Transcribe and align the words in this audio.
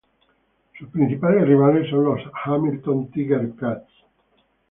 Sus 0.79 0.89
principales 0.89 1.47
rivales 1.47 1.87
son 1.91 2.05
los 2.05 2.21
Hamilton 2.45 3.11
Tiger-Cats. 3.11 3.85